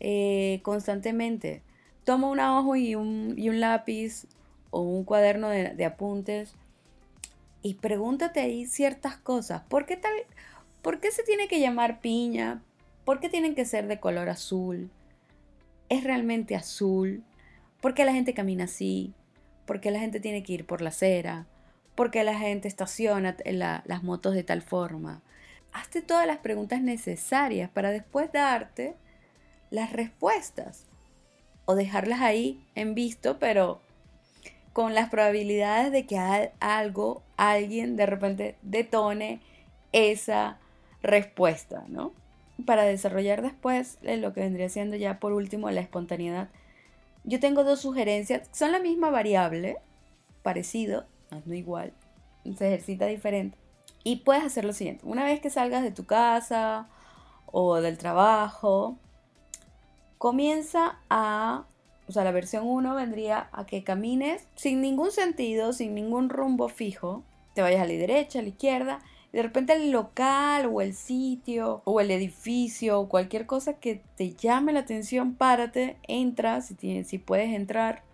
eh, 0.00 0.60
constantemente. 0.62 1.62
Toma 2.06 2.28
una 2.28 2.58
hoja 2.58 2.78
y 2.78 2.94
un, 2.94 3.60
lápiz 3.60 4.26
o 4.70 4.80
un 4.80 5.04
cuaderno 5.04 5.50
de 5.50 5.84
apuntes 5.84 6.54
y 7.66 7.74
pregúntate 7.74 8.38
ahí 8.38 8.64
ciertas 8.64 9.16
cosas. 9.16 9.62
¿Por 9.68 9.86
qué, 9.86 9.96
tal, 9.96 10.12
¿Por 10.82 11.00
qué 11.00 11.10
se 11.10 11.24
tiene 11.24 11.48
que 11.48 11.58
llamar 11.58 12.00
piña? 12.00 12.62
¿Por 13.04 13.18
qué 13.18 13.28
tienen 13.28 13.56
que 13.56 13.64
ser 13.64 13.88
de 13.88 13.98
color 13.98 14.28
azul? 14.28 14.88
¿Es 15.88 16.04
realmente 16.04 16.54
azul? 16.54 17.24
¿Por 17.80 17.92
qué 17.94 18.04
la 18.04 18.12
gente 18.12 18.34
camina 18.34 18.66
así? 18.66 19.14
¿Por 19.64 19.80
qué 19.80 19.90
la 19.90 19.98
gente 19.98 20.20
tiene 20.20 20.44
que 20.44 20.52
ir 20.52 20.64
por 20.64 20.80
la 20.80 20.90
acera? 20.90 21.48
¿Por 21.96 22.12
qué 22.12 22.22
la 22.22 22.38
gente 22.38 22.68
estaciona 22.68 23.36
las 23.84 24.04
motos 24.04 24.34
de 24.34 24.44
tal 24.44 24.62
forma? 24.62 25.22
Hazte 25.72 26.02
todas 26.02 26.28
las 26.28 26.38
preguntas 26.38 26.80
necesarias 26.80 27.68
para 27.68 27.90
después 27.90 28.30
darte 28.30 28.94
las 29.70 29.92
respuestas. 29.92 30.86
O 31.66 31.74
dejarlas 31.74 32.20
ahí 32.22 32.64
en 32.74 32.94
visto, 32.94 33.38
pero 33.38 33.80
con 34.72 34.94
las 34.94 35.08
probabilidades 35.08 35.90
de 35.92 36.06
que 36.06 36.18
algo, 36.60 37.22
alguien 37.36 37.96
de 37.96 38.06
repente 38.06 38.56
detone 38.62 39.40
esa 39.92 40.58
respuesta, 41.02 41.84
¿no? 41.88 42.12
Para 42.64 42.84
desarrollar 42.84 43.42
después 43.42 43.98
lo 44.02 44.32
que 44.32 44.40
vendría 44.40 44.68
siendo 44.68 44.96
ya 44.96 45.18
por 45.18 45.32
último 45.32 45.70
la 45.70 45.80
espontaneidad, 45.80 46.48
yo 47.24 47.40
tengo 47.40 47.64
dos 47.64 47.80
sugerencias, 47.80 48.48
son 48.52 48.70
la 48.70 48.78
misma 48.78 49.10
variable, 49.10 49.78
parecido, 50.42 51.06
no 51.44 51.54
igual, 51.54 51.92
se 52.44 52.68
ejercita 52.68 53.06
diferente. 53.06 53.56
Y 54.04 54.16
puedes 54.16 54.44
hacer 54.44 54.64
lo 54.64 54.72
siguiente, 54.72 55.04
una 55.06 55.24
vez 55.24 55.40
que 55.40 55.50
salgas 55.50 55.82
de 55.82 55.90
tu 55.90 56.04
casa 56.04 56.86
o 57.46 57.76
del 57.76 57.98
trabajo, 57.98 58.96
comienza 60.18 60.98
a 61.10 61.66
o 62.08 62.12
sea, 62.12 62.24
la 62.24 62.30
versión 62.30 62.66
1 62.66 62.94
vendría 62.94 63.48
a 63.52 63.66
que 63.66 63.82
camines 63.82 64.46
sin 64.54 64.80
ningún 64.80 65.10
sentido, 65.10 65.72
sin 65.72 65.94
ningún 65.94 66.28
rumbo 66.28 66.68
fijo. 66.68 67.24
Te 67.54 67.62
vayas 67.62 67.80
a 67.80 67.86
la 67.86 67.94
derecha, 67.94 68.38
a 68.38 68.42
la 68.42 68.48
izquierda. 68.48 69.00
Y 69.32 69.36
de 69.36 69.42
repente 69.42 69.72
el 69.72 69.90
local 69.90 70.70
o 70.72 70.80
el 70.80 70.94
sitio 70.94 71.82
o 71.84 72.00
el 72.00 72.10
edificio 72.12 73.00
o 73.00 73.08
cualquier 73.08 73.46
cosa 73.46 73.74
que 73.80 74.02
te 74.16 74.34
llame 74.34 74.72
la 74.72 74.80
atención, 74.80 75.34
párate, 75.34 75.96
entra 76.06 76.60
si, 76.60 76.74
tienes, 76.74 77.08
si 77.08 77.18
puedes 77.18 77.52
entrar 77.52 78.04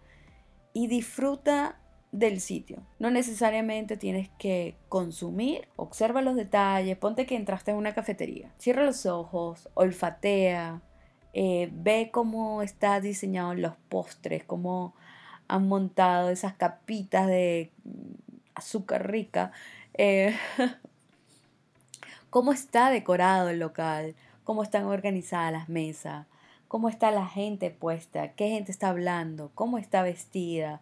y 0.72 0.86
disfruta 0.86 1.78
del 2.12 2.40
sitio. 2.40 2.78
No 2.98 3.10
necesariamente 3.10 3.98
tienes 3.98 4.30
que 4.38 4.74
consumir, 4.88 5.68
observa 5.76 6.22
los 6.22 6.34
detalles, 6.34 6.96
ponte 6.96 7.26
que 7.26 7.36
entraste 7.36 7.72
en 7.72 7.76
una 7.76 7.94
cafetería, 7.94 8.52
cierra 8.58 8.84
los 8.84 9.04
ojos, 9.06 9.68
olfatea, 9.74 10.80
eh, 11.32 11.70
ve 11.72 12.10
cómo 12.12 12.62
está 12.62 13.00
diseñado 13.00 13.54
los 13.54 13.74
postres, 13.88 14.44
cómo 14.44 14.94
han 15.48 15.68
montado 15.68 16.30
esas 16.30 16.54
capitas 16.54 17.26
de 17.26 17.70
azúcar 18.54 19.10
rica, 19.10 19.52
eh, 19.94 20.36
cómo 22.30 22.52
está 22.52 22.90
decorado 22.90 23.48
el 23.48 23.58
local, 23.58 24.14
cómo 24.44 24.62
están 24.62 24.84
organizadas 24.84 25.52
las 25.52 25.68
mesas, 25.68 26.26
cómo 26.68 26.88
está 26.88 27.10
la 27.10 27.26
gente 27.26 27.70
puesta, 27.70 28.32
qué 28.32 28.48
gente 28.48 28.72
está 28.72 28.88
hablando, 28.88 29.50
cómo 29.54 29.78
está 29.78 30.02
vestida. 30.02 30.80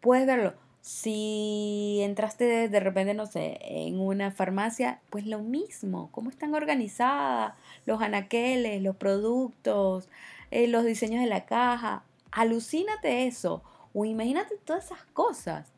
Puedes 0.00 0.26
verlo. 0.26 0.54
Si 0.86 1.98
entraste 2.02 2.68
de, 2.68 2.78
repente, 2.78 3.12
no 3.12 3.26
sé, 3.26 3.58
en 3.60 3.98
una 3.98 4.30
farmacia, 4.30 5.00
pues 5.10 5.26
lo 5.26 5.40
mismo, 5.40 6.10
cómo 6.12 6.30
están 6.30 6.54
organizadas, 6.54 7.54
los 7.86 8.00
anaqueles, 8.00 8.80
los 8.80 8.94
productos, 8.94 10.08
eh, 10.52 10.68
los 10.68 10.84
diseños 10.84 11.20
de 11.20 11.26
la 11.26 11.44
caja. 11.44 12.04
Alucínate 12.30 13.26
eso. 13.26 13.64
O 13.94 14.04
imagínate 14.04 14.58
todas 14.64 14.84
esas 14.84 15.02
cosas. 15.06 15.72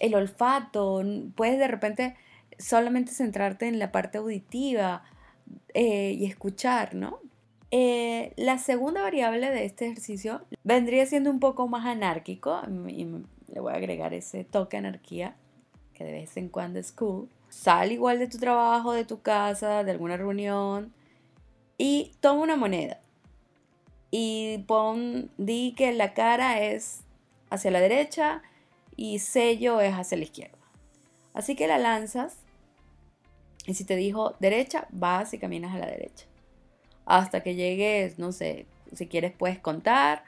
El 0.00 0.16
olfato, 0.16 1.00
puedes 1.36 1.60
de 1.60 1.68
repente 1.68 2.16
solamente 2.58 3.12
centrarte 3.12 3.68
en 3.68 3.78
la 3.78 3.92
parte 3.92 4.18
auditiva 4.18 5.04
eh, 5.74 6.10
y 6.18 6.24
escuchar, 6.26 6.96
¿no? 6.96 7.20
Eh, 7.70 8.32
la 8.36 8.58
segunda 8.58 9.00
variable 9.00 9.50
de 9.50 9.64
este 9.64 9.86
ejercicio 9.86 10.44
vendría 10.64 11.06
siendo 11.06 11.30
un 11.30 11.38
poco 11.38 11.68
más 11.68 11.86
anárquico 11.86 12.62
le 13.54 13.60
voy 13.60 13.72
a 13.72 13.76
agregar 13.76 14.12
ese 14.12 14.44
toque 14.44 14.76
anarquía 14.76 15.36
que 15.94 16.04
de 16.04 16.10
vez 16.10 16.36
en 16.36 16.48
cuando 16.48 16.80
es 16.80 16.90
cool. 16.90 17.28
Sal 17.48 17.92
igual 17.92 18.18
de 18.18 18.26
tu 18.26 18.38
trabajo, 18.38 18.92
de 18.92 19.04
tu 19.04 19.22
casa, 19.22 19.84
de 19.84 19.92
alguna 19.92 20.16
reunión 20.16 20.92
y 21.78 22.12
toma 22.20 22.42
una 22.42 22.56
moneda 22.56 23.00
y 24.10 24.58
pon, 24.66 25.30
di 25.38 25.74
que 25.76 25.92
la 25.92 26.14
cara 26.14 26.60
es 26.60 27.04
hacia 27.48 27.70
la 27.70 27.80
derecha 27.80 28.42
y 28.96 29.20
sello 29.20 29.80
es 29.80 29.94
hacia 29.94 30.18
la 30.18 30.24
izquierda. 30.24 30.58
Así 31.32 31.54
que 31.54 31.68
la 31.68 31.78
lanzas 31.78 32.38
y 33.66 33.74
si 33.74 33.84
te 33.84 33.94
dijo 33.94 34.34
derecha, 34.40 34.88
vas 34.90 35.32
y 35.32 35.38
caminas 35.38 35.74
a 35.74 35.78
la 35.78 35.86
derecha. 35.86 36.26
Hasta 37.06 37.42
que 37.42 37.54
llegues, 37.54 38.18
no 38.18 38.32
sé, 38.32 38.66
si 38.92 39.06
quieres 39.06 39.32
puedes 39.32 39.60
contar 39.60 40.24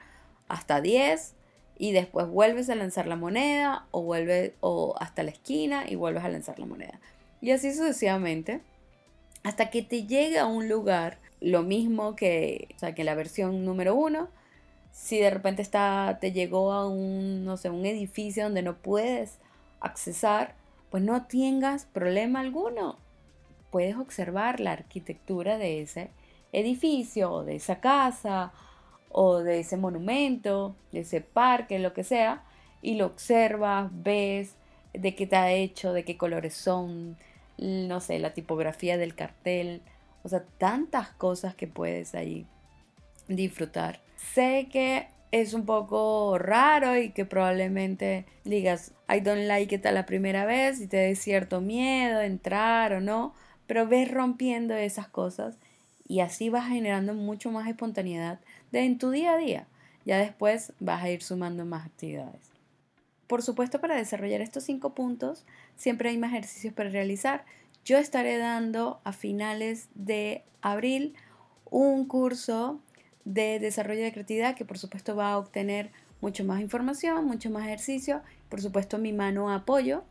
hasta 0.47 0.79
10 0.79 1.36
y 1.77 1.91
después 1.91 2.27
vuelves 2.27 2.69
a 2.69 2.75
lanzar 2.75 3.07
la 3.07 3.15
moneda 3.15 3.85
o 3.91 4.01
vuelves 4.01 4.53
o 4.61 4.95
hasta 4.99 5.23
la 5.23 5.31
esquina 5.31 5.85
y 5.87 5.95
vuelves 5.95 6.23
a 6.23 6.29
lanzar 6.29 6.59
la 6.59 6.65
moneda. 6.65 6.99
Y 7.41 7.51
así 7.51 7.73
sucesivamente 7.73 8.61
hasta 9.43 9.69
que 9.69 9.81
te 9.81 10.05
llegue 10.05 10.39
a 10.39 10.45
un 10.45 10.67
lugar 10.67 11.19
lo 11.39 11.63
mismo 11.63 12.15
que, 12.15 12.67
o 12.75 12.79
sea, 12.79 12.95
que 12.95 13.03
la 13.03 13.15
versión 13.15 13.63
número 13.63 13.95
uno. 13.95 14.29
Si 14.91 15.19
de 15.19 15.29
repente 15.29 15.61
está, 15.61 16.17
te 16.19 16.31
llegó 16.31 16.73
a 16.73 16.87
un, 16.87 17.45
no 17.45 17.55
sé, 17.55 17.69
un 17.69 17.85
edificio 17.85 18.43
donde 18.43 18.63
no 18.63 18.77
puedes 18.77 19.37
accesar, 19.79 20.55
pues 20.89 21.03
no 21.03 21.27
tengas 21.27 21.85
problema 21.85 22.39
alguno. 22.39 22.97
Puedes 23.69 23.95
observar 23.95 24.59
la 24.59 24.71
arquitectura 24.71 25.57
de 25.57 25.81
ese 25.81 26.09
edificio 26.51 27.43
de 27.43 27.55
esa 27.55 27.79
casa 27.79 28.53
o 29.19 29.39
de 29.39 29.61
ese 29.61 29.77
monumento, 29.77 30.75
de 30.91 30.99
ese 30.99 31.21
parque, 31.21 31.79
lo 31.79 31.91
que 31.91 32.03
sea, 32.03 32.43
y 32.83 32.93
lo 32.97 33.07
observas, 33.07 33.89
ves 33.91 34.53
de 34.93 35.15
qué 35.15 35.23
está 35.23 35.51
hecho, 35.53 35.91
de 35.91 36.05
qué 36.05 36.17
colores 36.17 36.53
son, 36.53 37.17
no 37.57 37.99
sé, 37.99 38.19
la 38.19 38.35
tipografía 38.35 38.95
del 38.95 39.15
cartel, 39.15 39.81
o 40.21 40.29
sea, 40.29 40.43
tantas 40.59 41.09
cosas 41.09 41.55
que 41.55 41.65
puedes 41.65 42.13
ahí 42.13 42.45
disfrutar. 43.27 44.01
Sé 44.17 44.67
que 44.71 45.07
es 45.31 45.55
un 45.55 45.65
poco 45.65 46.37
raro 46.37 46.95
y 46.95 47.09
que 47.09 47.25
probablemente 47.25 48.27
digas, 48.43 48.93
I 49.09 49.21
don't 49.21 49.47
like 49.47 49.73
it 49.73 49.85
a 49.87 49.91
la 49.91 50.05
primera 50.05 50.45
vez 50.45 50.79
y 50.79 50.85
te 50.85 50.97
dé 50.97 51.15
cierto 51.15 51.59
miedo 51.59 52.21
entrar 52.21 52.93
o 52.93 53.01
no, 53.01 53.33
pero 53.65 53.87
ves 53.87 54.11
rompiendo 54.11 54.75
esas 54.75 55.07
cosas 55.07 55.57
y 56.07 56.21
así 56.21 56.49
vas 56.49 56.67
generando 56.67 57.13
mucho 57.13 57.51
más 57.51 57.67
espontaneidad 57.67 58.39
de 58.71 58.79
en 58.85 58.97
tu 58.97 59.11
día 59.11 59.33
a 59.33 59.37
día. 59.37 59.67
Ya 60.05 60.17
después 60.17 60.73
vas 60.79 61.03
a 61.03 61.09
ir 61.09 61.21
sumando 61.21 61.65
más 61.65 61.85
actividades. 61.85 62.51
Por 63.27 63.43
supuesto, 63.43 63.81
para 63.81 63.95
desarrollar 63.95 64.39
estos 64.39 64.63
cinco 64.63 64.93
puntos, 64.93 65.45
siempre 65.75 66.09
hay 66.09 66.17
más 66.17 66.31
ejercicios 66.31 66.73
para 66.73 66.89
realizar. 66.89 67.43
Yo 67.83 67.97
estaré 67.97 68.37
dando 68.37 69.01
a 69.03 69.11
finales 69.11 69.89
de 69.95 70.43
abril 70.61 71.15
un 71.69 72.05
curso 72.05 72.79
de 73.25 73.59
desarrollo 73.59 74.03
de 74.03 74.13
creatividad 74.13 74.55
que 74.55 74.63
por 74.63 74.77
supuesto 74.77 75.15
va 75.15 75.33
a 75.33 75.37
obtener 75.37 75.91
mucho 76.21 76.45
más 76.45 76.61
información, 76.61 77.25
mucho 77.25 77.49
más 77.49 77.65
ejercicio, 77.65 78.21
por 78.49 78.61
supuesto 78.61 78.97
mi 78.97 79.11
mano 79.11 79.51
apoyo. 79.51 80.03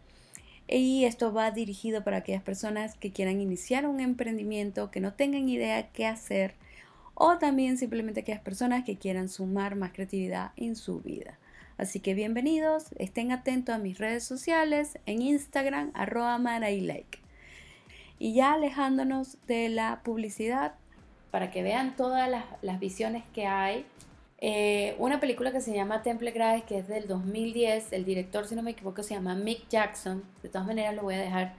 Y 0.68 1.04
esto 1.04 1.32
va 1.32 1.50
dirigido 1.50 2.02
para 2.02 2.18
aquellas 2.18 2.42
personas 2.42 2.96
que 2.96 3.12
quieran 3.12 3.40
iniciar 3.40 3.86
un 3.86 4.00
emprendimiento, 4.00 4.90
que 4.90 5.00
no 5.00 5.12
tengan 5.12 5.48
idea 5.48 5.90
qué 5.92 6.06
hacer, 6.06 6.54
o 7.14 7.38
también 7.38 7.78
simplemente 7.78 8.20
aquellas 8.20 8.42
personas 8.42 8.84
que 8.84 8.96
quieran 8.96 9.28
sumar 9.28 9.76
más 9.76 9.92
creatividad 9.92 10.52
en 10.56 10.76
su 10.76 11.00
vida. 11.00 11.38
Así 11.78 12.00
que 12.00 12.14
bienvenidos, 12.14 12.86
estén 12.98 13.32
atentos 13.32 13.74
a 13.74 13.78
mis 13.78 13.98
redes 13.98 14.24
sociales, 14.24 14.98
en 15.06 15.22
Instagram, 15.22 15.90
arroba 15.94 16.38
like. 16.38 17.18
Y 18.18 18.34
ya 18.34 18.54
alejándonos 18.54 19.36
de 19.46 19.68
la 19.68 20.00
publicidad, 20.02 20.74
para 21.30 21.50
que 21.50 21.62
vean 21.62 21.94
todas 21.96 22.30
las, 22.62 22.80
visiones 22.80 23.22
que 23.34 23.46
hay, 23.46 23.84
eh, 24.48 24.94
una 25.00 25.18
película 25.18 25.50
que 25.50 25.60
se 25.60 25.74
llama 25.74 26.04
Temple 26.04 26.30
Grace, 26.30 26.62
que 26.68 26.78
es 26.78 26.86
del 26.86 27.08
2010, 27.08 27.92
el 27.92 28.04
director, 28.04 28.46
si 28.46 28.54
no 28.54 28.62
me 28.62 28.70
equivoco, 28.70 29.02
se 29.02 29.14
llama 29.14 29.34
Mick 29.34 29.68
Jackson, 29.68 30.22
de 30.40 30.48
todas 30.48 30.68
maneras 30.68 30.94
lo 30.94 31.02
voy 31.02 31.14
a 31.14 31.20
dejar 31.20 31.54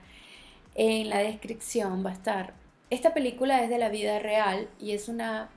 en 0.74 1.10
la 1.10 1.18
descripción, 1.18 2.02
va 2.02 2.08
a 2.08 2.14
estar. 2.14 2.54
Esta 2.88 3.12
película 3.12 3.62
es 3.62 3.68
de 3.68 3.76
la 3.76 3.90
vida 3.90 4.18
real 4.20 4.70
y 4.80 4.92
es 4.92 5.10
una 5.10 5.50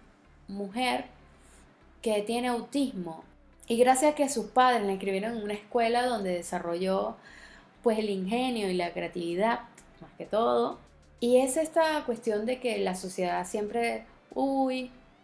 mujer 0.49 1.05
que 2.01 2.21
tiene 2.21 2.49
autismo 2.49 3.23
y 3.65 3.77
gracias 3.77 4.11
a 4.11 4.15
que 4.15 4.27
sus 4.27 4.47
padres 4.47 4.83
la 4.83 4.91
inscribieron 4.91 5.37
en 5.37 5.43
una 5.45 5.53
escuela 5.53 6.05
donde 6.05 6.33
desarrolló 6.33 7.15
pues 7.81 7.97
el 7.97 8.09
ingenio 8.09 8.69
y 8.69 8.73
la 8.73 8.91
creatividad, 8.91 9.61
más 10.01 10.11
que 10.17 10.25
todo. 10.25 10.79
Y 11.21 11.37
es 11.37 11.55
esta 11.55 12.03
cuestión 12.05 12.45
de 12.45 12.59
que 12.59 12.77
la 12.79 12.95
sociedad 12.95 13.47
siempre, 13.47 14.03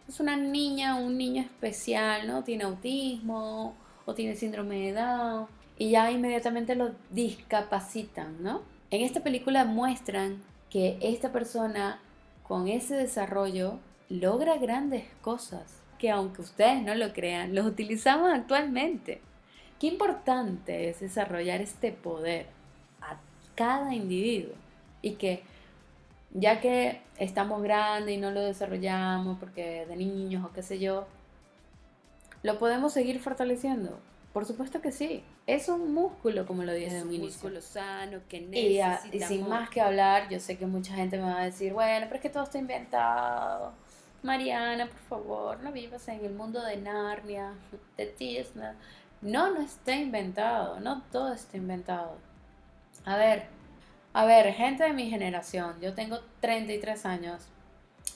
es 0.08 0.20
una 0.20 0.36
niña, 0.36 0.96
un 0.96 1.18
niño 1.18 1.42
especial, 1.42 2.26
¿no? 2.26 2.42
Tiene 2.42 2.64
autismo 2.64 3.74
o 4.06 4.14
tiene 4.14 4.36
síndrome 4.36 4.78
de 4.78 4.92
Down 4.94 5.46
y 5.76 5.90
ya 5.90 6.10
inmediatamente 6.10 6.74
lo 6.74 6.92
discapacitan, 7.10 8.42
¿no? 8.42 8.62
En 8.90 9.02
esta 9.02 9.20
película 9.20 9.64
muestran 9.64 10.42
que 10.70 10.98
esta 11.02 11.30
persona 11.30 12.00
con 12.42 12.68
ese 12.68 12.96
desarrollo 12.96 13.78
logra 14.08 14.56
grandes 14.56 15.04
cosas 15.20 15.78
que 15.98 16.10
aunque 16.10 16.40
ustedes 16.40 16.82
no 16.82 16.94
lo 16.94 17.12
crean, 17.12 17.54
los 17.54 17.66
utilizamos 17.66 18.32
actualmente. 18.32 19.20
Qué 19.78 19.88
importante 19.88 20.88
es 20.88 21.00
desarrollar 21.00 21.60
este 21.60 21.92
poder 21.92 22.46
a 23.02 23.16
cada 23.54 23.94
individuo 23.94 24.54
y 25.02 25.12
que 25.12 25.42
ya 26.38 26.60
que 26.60 27.00
estamos 27.18 27.62
grandes 27.62 28.14
y 28.14 28.18
no 28.18 28.30
lo 28.30 28.40
desarrollamos 28.40 29.38
porque 29.38 29.86
de 29.86 29.96
niños 29.96 30.44
o 30.44 30.52
qué 30.52 30.62
sé 30.62 30.78
yo, 30.78 31.06
lo 32.42 32.58
podemos 32.58 32.92
seguir 32.92 33.20
fortaleciendo. 33.20 33.98
Por 34.32 34.44
supuesto 34.44 34.80
que 34.80 34.92
sí. 34.92 35.24
Es 35.46 35.68
un 35.68 35.94
músculo, 35.94 36.46
como 36.46 36.62
lo 36.62 36.72
dije 36.72 36.98
es 36.98 37.02
un 37.02 37.18
músculo 37.18 37.60
sano 37.62 38.20
que 38.28 38.40
necesitamos. 38.42 39.14
y 39.14 39.20
sin 39.20 39.48
más 39.48 39.70
que 39.70 39.80
hablar, 39.80 40.28
yo 40.28 40.38
sé 40.38 40.58
que 40.58 40.66
mucha 40.66 40.94
gente 40.94 41.16
me 41.16 41.24
va 41.24 41.40
a 41.40 41.44
decir, 41.44 41.72
bueno, 41.72 42.06
pero 42.06 42.16
es 42.16 42.22
que 42.22 42.28
todo 42.28 42.44
está 42.44 42.58
inventado 42.58 43.72
Mariana, 44.22 44.86
por 44.86 44.98
favor, 44.98 45.60
no 45.60 45.72
vivas 45.72 46.08
en 46.08 46.24
el 46.24 46.34
mundo 46.34 46.60
de 46.62 46.76
Narnia, 46.76 47.52
de 47.96 48.14
Disney. 48.18 48.72
No, 49.20 49.52
no 49.52 49.60
está 49.60 49.94
inventado, 49.94 50.80
no 50.80 51.02
todo 51.12 51.32
está 51.32 51.56
inventado. 51.56 52.16
A 53.04 53.16
ver, 53.16 53.46
a 54.18 54.24
ver, 54.24 54.52
gente 54.52 54.82
de 54.82 54.92
mi 54.92 55.08
generación, 55.08 55.76
yo 55.80 55.94
tengo 55.94 56.18
33 56.40 57.06
años 57.06 57.40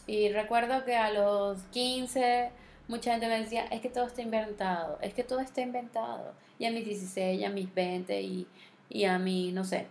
y 0.09 0.31
recuerdo 0.31 0.85
que 0.85 0.97
a 0.97 1.13
los 1.13 1.63
15 1.71 2.51
mucha 2.89 3.13
gente 3.13 3.29
me 3.29 3.39
decía, 3.39 3.67
es 3.67 3.81
que 3.81 3.89
todo 3.89 4.09
está 4.09 4.21
inventado, 4.21 4.99
es 5.01 5.15
que 5.15 5.23
todo 5.23 5.39
está 5.39 5.61
inventado. 5.61 6.35
Y 6.59 6.65
a 6.65 6.73
mis 6.73 6.85
16, 6.87 7.45
a 7.45 7.51
mis 7.51 7.73
20 7.73 8.21
y, 8.21 8.49
y 8.89 9.05
a 9.05 9.17
mí, 9.21 9.53
no 9.53 9.63
sé, 9.63 9.87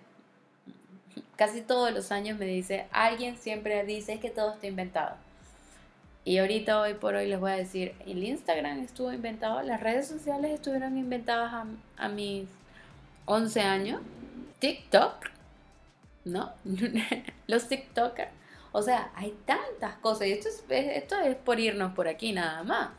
casi 1.38 1.62
todos 1.62 1.94
los 1.94 2.12
años 2.12 2.38
me 2.38 2.46
dice, 2.46 2.88
alguien 2.92 3.38
siempre 3.38 3.86
dice, 3.86 4.16
es 4.16 4.20
que 4.20 4.32
todo 4.32 4.52
está 4.52 4.68
inventado. 4.68 5.16
Y 6.26 6.40
ahorita, 6.40 6.82
hoy 6.82 6.96
por 6.96 7.16
hoy, 7.16 7.30
les 7.30 7.40
voy 7.40 7.52
a 7.52 7.56
decir, 7.56 7.96
el 8.06 8.22
Instagram 8.22 8.80
estuvo 8.80 9.14
inventado, 9.14 9.62
las 9.62 9.80
redes 9.80 10.10
sociales 10.10 10.52
estuvieron 10.52 10.98
inventadas 10.98 11.54
a, 11.54 11.66
a 11.96 12.10
mis 12.10 12.50
11 13.28 13.62
años, 13.62 14.02
TikTok, 14.60 15.31
¿no? 16.26 16.54
Los 17.48 17.68
TikTokers. 17.68 18.32
O 18.72 18.82
sea, 18.82 19.12
hay 19.16 19.38
tantas 19.46 19.96
cosas 19.98 20.28
y 20.28 20.32
esto 20.32 20.48
es, 20.48 20.64
esto 20.70 21.20
es 21.20 21.36
por 21.36 21.60
irnos 21.60 21.94
por 21.94 22.08
aquí 22.08 22.32
nada 22.32 22.64
más. 22.64 22.90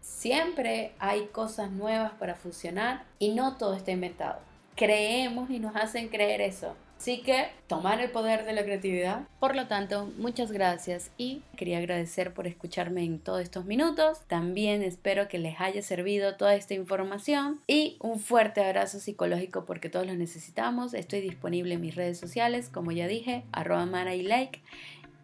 Siempre 0.00 0.92
hay 0.98 1.26
cosas 1.26 1.70
nuevas 1.70 2.12
para 2.12 2.34
fusionar 2.34 3.04
y 3.18 3.32
no 3.32 3.56
todo 3.56 3.74
está 3.74 3.92
inventado. 3.92 4.40
Creemos 4.74 5.50
y 5.50 5.60
nos 5.60 5.76
hacen 5.76 6.08
creer 6.08 6.40
eso. 6.40 6.74
Así 7.00 7.22
que 7.22 7.48
tomar 7.66 7.98
el 8.02 8.10
poder 8.10 8.44
de 8.44 8.52
la 8.52 8.62
creatividad. 8.62 9.22
Por 9.38 9.56
lo 9.56 9.68
tanto, 9.68 10.12
muchas 10.18 10.52
gracias 10.52 11.10
y 11.16 11.40
quería 11.56 11.78
agradecer 11.78 12.34
por 12.34 12.46
escucharme 12.46 13.02
en 13.04 13.18
todos 13.18 13.40
estos 13.40 13.64
minutos. 13.64 14.18
También 14.26 14.82
espero 14.82 15.26
que 15.26 15.38
les 15.38 15.58
haya 15.62 15.80
servido 15.80 16.36
toda 16.36 16.54
esta 16.54 16.74
información 16.74 17.58
y 17.66 17.96
un 18.00 18.20
fuerte 18.20 18.62
abrazo 18.62 19.00
psicológico 19.00 19.64
porque 19.64 19.88
todos 19.88 20.06
lo 20.06 20.14
necesitamos. 20.14 20.92
Estoy 20.92 21.22
disponible 21.22 21.76
en 21.76 21.80
mis 21.80 21.94
redes 21.94 22.18
sociales, 22.18 22.68
como 22.68 22.92
ya 22.92 23.08
dije, 23.08 23.44
arroba 23.50 23.86
Mara 23.86 24.14
y 24.14 24.20
like. 24.20 24.60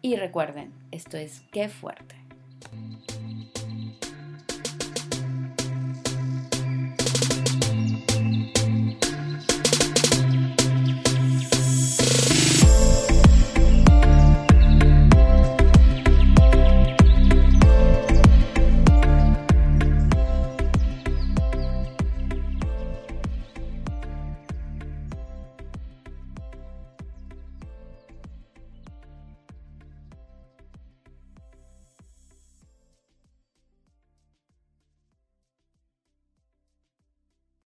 Y 0.01 0.15
recuerden, 0.15 0.73
esto 0.89 1.17
es 1.17 1.43
Qué 1.51 1.69
Fuerte. 1.69 2.15